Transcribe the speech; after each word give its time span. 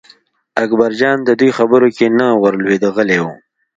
اکبرجان 0.63 1.17
د 1.23 1.29
دوی 1.39 1.51
خبرو 1.57 1.87
کې 1.97 2.07
نه 2.19 2.27
ور 2.41 2.53
لوېده 2.63 2.89
غلی 2.95 3.19
و. 3.21 3.25